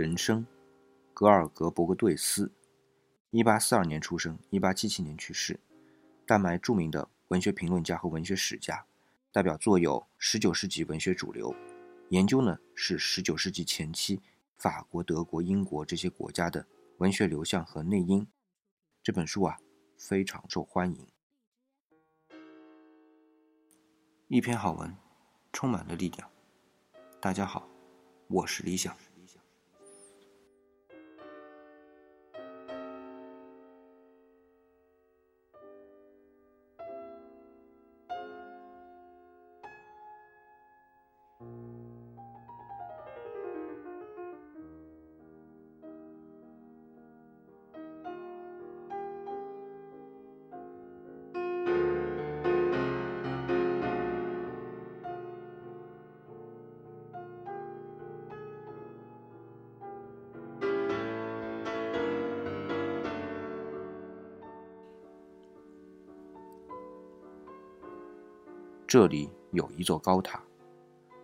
[0.00, 0.46] 人生，
[1.12, 2.50] 格尔格伯格对斯，
[3.32, 5.60] 一八四二年出生，一八七七年去世，
[6.24, 8.86] 丹麦著名的文学评论家和文学史家，
[9.30, 11.52] 代表作有《十九世纪文学主流》，
[12.08, 14.22] 研究呢是十九世纪前期
[14.56, 18.26] 法国、德国、英国这些国家的文学流向和内因。
[19.02, 19.58] 这本书啊
[19.98, 21.06] 非常受欢迎，
[24.28, 24.96] 一篇好文，
[25.52, 26.30] 充满了力量。
[27.20, 27.68] 大家好，
[28.28, 28.96] 我是李想。
[68.90, 70.42] 这里有一座高塔，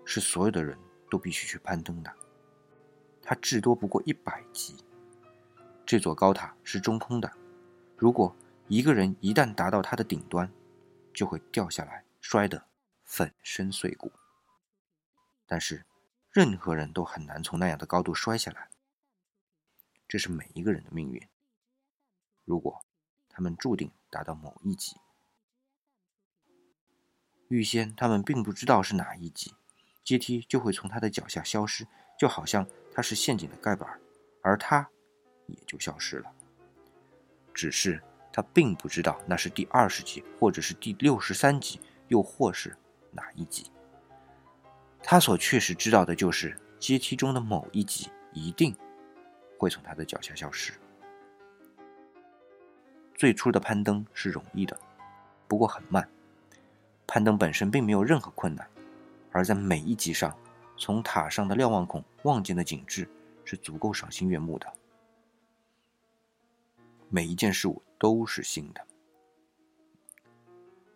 [0.05, 0.79] 是所有的人
[1.11, 2.15] 都必须去攀登的。
[3.21, 4.77] 它至多不过一百级。
[5.85, 7.29] 这座高塔是中空的，
[7.97, 8.33] 如果
[8.69, 10.49] 一个人一旦达到它的顶端，
[11.13, 12.65] 就会掉下来，摔得
[13.03, 14.13] 粉身碎骨。
[15.45, 15.85] 但是，
[16.31, 18.71] 任何人都很难从那样的高度摔下来。
[20.07, 21.21] 这是每一个人的命运。
[22.45, 22.81] 如果
[23.29, 24.95] 他们注定达到某一级。
[27.49, 29.55] 预先，他们并不知道是哪一级，
[30.03, 31.87] 阶梯就会从他的脚下消失，
[32.19, 33.89] 就好像它是陷阱的盖板，
[34.43, 34.89] 而他
[35.47, 36.33] 也就消失了。
[37.55, 38.03] 只是
[38.33, 42.77] 他并不知道那是第二十级，或者是第六十三级，又或是
[43.13, 43.71] 哪一级。
[45.03, 48.77] 他所确实知道的就是阶梯中的某一级一定
[49.57, 50.73] 会从他的脚下消失。
[53.15, 54.79] 最初的攀登是容易的，
[55.47, 56.07] 不过很慢。
[57.07, 58.69] 攀登本身并没有任何困难，
[59.31, 60.37] 而在每一级上，
[60.77, 63.09] 从塔上的瞭望孔望见的景致
[63.45, 64.67] 是足够赏心悦目的。
[67.09, 68.85] 每一件事物都是新的，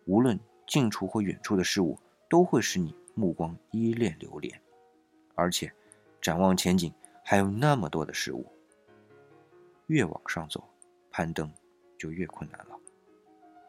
[0.05, 1.97] 无论近处或远处的事物
[2.29, 4.61] 都会使你目光依恋流连，
[5.35, 5.71] 而且
[6.19, 8.45] 展望前景还有那么多的事物。
[9.87, 10.63] 越往上走，
[11.09, 11.51] 攀登
[11.97, 12.77] 就越困难了，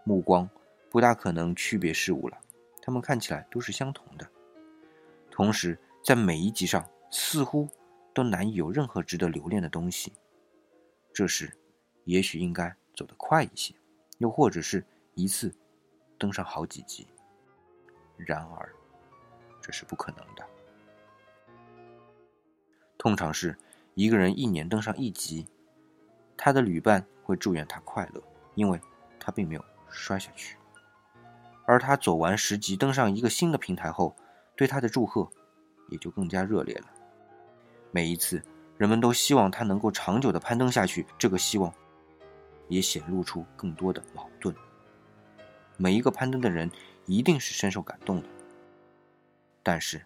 [0.04, 0.48] 目光。
[0.92, 2.38] 不大可能区别事物了，
[2.82, 4.28] 它们看起来都是相同的。
[5.30, 7.66] 同时，在每一级上似乎
[8.12, 10.12] 都难以有任何值得留恋的东西。
[11.10, 11.50] 这时，
[12.04, 13.74] 也许应该走得快一些，
[14.18, 15.50] 又或者是一次
[16.18, 17.08] 登上好几级。
[18.18, 18.70] 然而，
[19.62, 20.46] 这是不可能的。
[22.98, 23.56] 通常是
[23.94, 25.46] 一个人一年登上一级，
[26.36, 28.22] 他的旅伴会祝愿他快乐，
[28.56, 28.78] 因为
[29.18, 30.58] 他并没有摔下去。
[31.64, 34.16] 而他走完十级，登上一个新的平台后，
[34.56, 35.28] 对他的祝贺
[35.88, 36.86] 也就更加热烈了。
[37.90, 38.42] 每一次，
[38.76, 41.72] 人们都希望他能够长久的攀登下去，这个希望
[42.68, 44.54] 也显露出更多的矛盾。
[45.76, 46.70] 每一个攀登的人
[47.06, 48.28] 一定是深受感动的，
[49.62, 50.02] 但是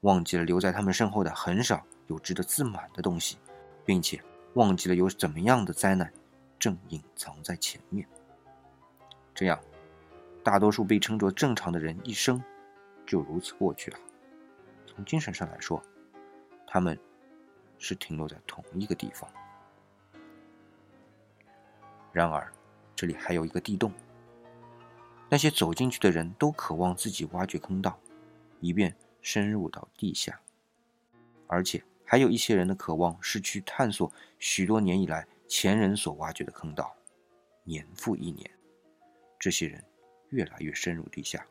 [0.00, 3.38] 忘记了留在他们身后的很少有值得自满的东西，
[3.84, 4.20] 并且
[4.54, 6.12] 忘记了有怎么样的灾难
[6.58, 8.06] 正隐藏在前面。
[9.34, 9.58] 这样。
[10.42, 12.42] 大多数被称作正常的人一生
[13.06, 13.98] 就如此过去了。
[14.86, 15.82] 从精神上来说，
[16.66, 16.98] 他们
[17.78, 19.30] 是停留在同一个地方。
[22.12, 22.50] 然而，
[22.96, 23.92] 这里还有一个地洞。
[25.28, 27.98] 那些走进去的人都渴望自己挖掘坑道，
[28.60, 30.40] 以便深入到地下。
[31.46, 36.92] 而且，还有一些人的渴望是去探索许多年以来前人所挖掘的坑道，
[37.62, 38.50] 年复一年。
[39.38, 39.84] 这些人。
[40.30, 41.46] 越来越深入地下，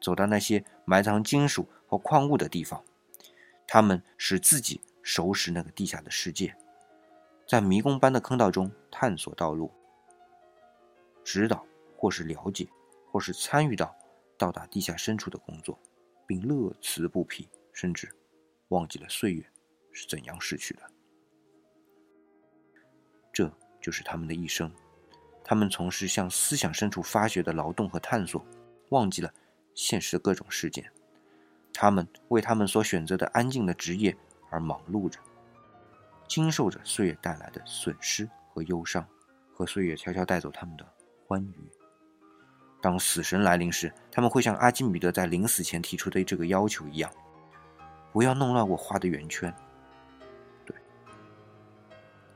[0.00, 2.82] 走到那些埋藏金属和矿物的地方，
[3.66, 6.54] 他们使自己熟识那个地下的世界，
[7.46, 9.70] 在迷宫般的坑道中探索道路，
[11.24, 11.66] 指导
[11.96, 12.68] 或是了解，
[13.10, 13.94] 或是参与到
[14.36, 15.78] 到达地下深处的工作，
[16.26, 18.10] 并乐此不疲，甚至
[18.68, 19.44] 忘记了岁月
[19.92, 20.82] 是怎样逝去的。
[23.32, 23.50] 这
[23.80, 24.72] 就是他们的一生。
[25.52, 28.42] 他们从事向思想深处发掘的劳动和探索，
[28.88, 29.30] 忘记了
[29.74, 30.90] 现实的各种事件。
[31.74, 34.16] 他们为他们所选择的安静的职业
[34.48, 35.20] 而忙碌着，
[36.26, 39.06] 经受着岁月带来的损失和忧伤，
[39.52, 40.86] 和岁月悄悄带走他们的
[41.26, 41.70] 欢愉。
[42.80, 47.10] 当死神来临时，他们会像阿基米德在临死前提出的这个要求一样
[48.10, 49.54] ：“不要弄乱我画的圆圈。”
[50.64, 50.74] 对，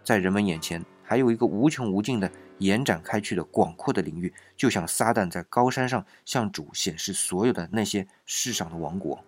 [0.04, 9.22] 在人们眼前还有一个无穷无尽的延展开去的广阔的领域，就像撒旦在高山上向主显示所有的那些世上的王国。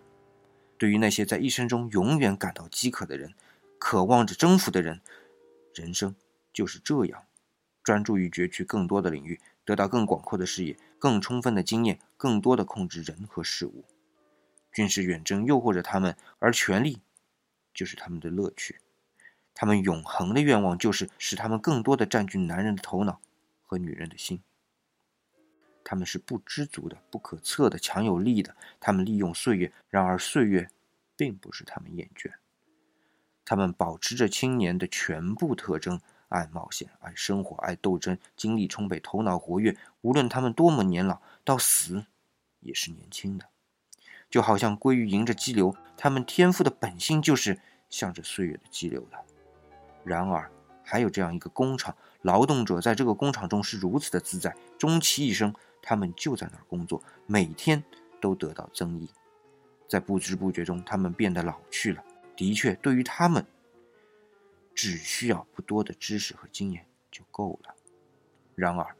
[0.77, 3.35] 对于那些在一生中永远感到饥渴的人，
[3.79, 5.01] 渴望着征服的人，
[5.75, 6.15] 人生
[6.53, 7.25] 就是这样：
[7.83, 13.85] 专注于攫取更多的领域，得到更广阔的视野、更充分的经验、更多的控制人和事物。
[14.73, 17.01] 军事远征诱惑着他们，而权力
[17.75, 18.79] 就是他们的乐趣。
[19.61, 23.21] 他们永恒的愿望就是使他们更多的占据男人的头脑
[23.65, 24.41] 和女人的心。
[25.83, 28.55] 他们是不知足的、不可测的、强有力的。
[28.79, 30.71] 他们利用岁月，然而岁月
[31.17, 32.35] 并不是他们厌倦。
[33.45, 39.77] 他们保持着青年的全部特征：爱冒险、爱生活、爱斗争、精力充沛、头脑活跃。
[40.03, 42.05] 无论他们多么年老，到死
[42.61, 43.47] 也是年轻的。
[44.31, 47.59] 就好像鲑鱼迎着激流，他们天赋的本性就是
[47.91, 49.19] 向着岁月的激流的。
[50.09, 50.51] 然而，
[50.83, 57.85] 还有这样一个工厂，劳动者在这个工厂中是如此的自在，终其一生，他们就在那儿工作，每天
[58.19, 59.11] 都得到增益，
[59.87, 62.03] 在不知不觉中，他们变得老去了。
[62.35, 63.45] 的确，对于他们，
[64.75, 67.75] 只需要不多的知识和经验就够了。
[68.55, 68.97] 然而，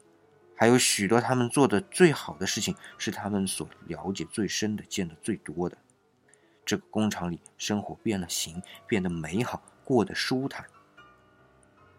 [0.55, 5.75] 还有许多他们做的最好的事情，是他们所了解最深的、见得最多的。
[6.63, 10.63] 这个工厂里，生活变了形，变得美好，过得舒坦。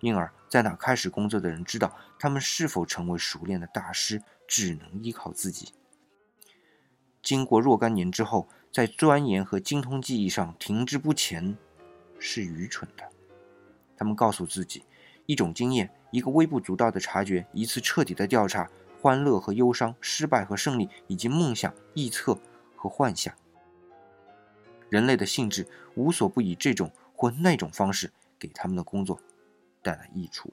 [0.01, 5.73] 因而，在那开始工作的人知道，他们是否成为熟练的大师，只能依靠自己。
[7.23, 11.57] 经过若干年之后，在钻研和精通技艺上停滞不前，
[12.19, 13.05] 是愚蠢的。
[13.97, 14.85] 他们告诉自己，
[15.27, 18.71] 一种经验，一个微不足道的察觉，一次彻底的调查，
[19.01, 22.39] 欢乐和忧伤，失败和胜利，以及梦想、臆测
[22.75, 23.35] 和幻想，
[24.89, 29.21] 人类的性质无所不以这种或那种方式给他们的工作。
[29.83, 30.53] 带来益处，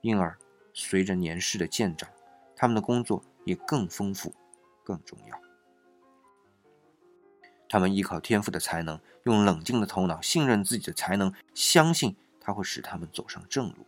[0.00, 0.38] 因而
[0.72, 2.08] 随着年事的渐长，
[2.54, 4.34] 他们的工作也更丰富、
[4.84, 5.40] 更重要。
[7.68, 13.86] 他们依靠天赋的才能，用冷静的头脑信任自己的才能，相信它会使他们走上正路。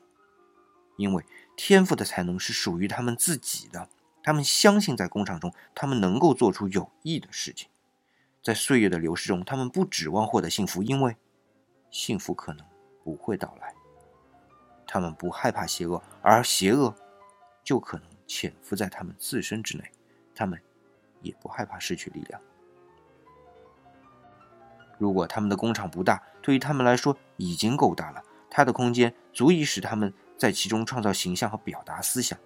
[0.97, 1.25] 因为
[1.57, 3.89] 天赋的才能是属于他们自己的，
[4.23, 7.71] 他们相信在工厂中，他们能够做出有益的事情。
[8.43, 11.17] 在岁月的流逝中，他们不指望获得幸福，因为
[11.91, 12.67] 幸福可能
[13.03, 13.75] 不会到来。
[14.93, 16.93] 他们不害怕邪恶，而邪恶
[17.63, 19.85] 就可能潜伏在他们自身之内。
[20.35, 20.61] 他们
[21.23, 22.41] 也不害怕失去力量。
[24.99, 28.21] 如果他们的工厂不大，对于他们来说已经够大了。
[28.51, 32.37] 它的空间足以使他们在其中创造形象和表达思想。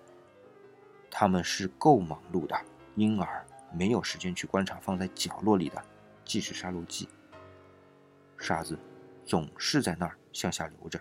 [1.11, 2.61] 他们是够忙碌的，
[2.95, 5.83] 因而没有时间去观察放在角落里的
[6.27, 7.09] 计时杀戮机。
[8.37, 8.79] 沙子
[9.25, 11.01] 总是在那儿向下流着。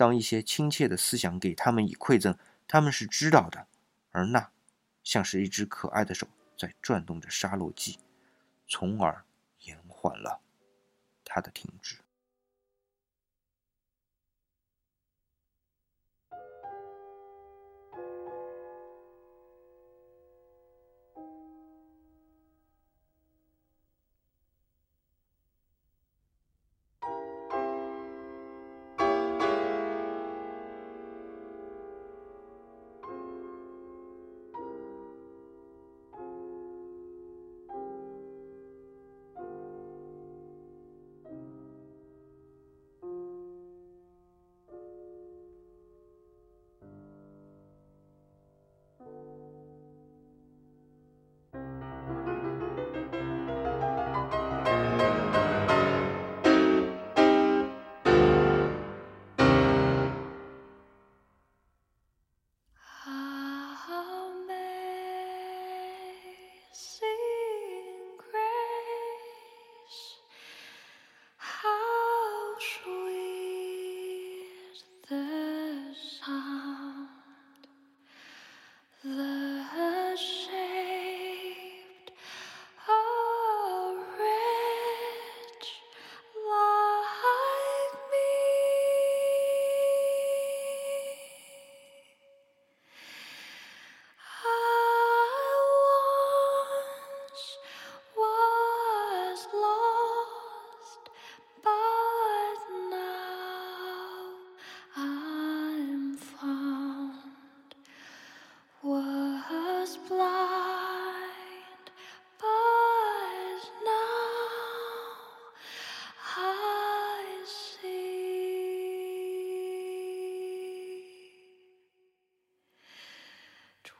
[0.00, 2.34] 当一些亲切的思想给他们以馈赠，
[2.66, 3.66] 他们是知道的，
[4.12, 4.50] 而那
[5.04, 6.26] 像是一只可爱的手
[6.56, 7.98] 在转动着沙漏机，
[8.66, 9.26] 从而
[9.60, 10.40] 延缓了
[11.22, 11.99] 它的停止。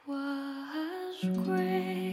[0.06, 2.09] was great.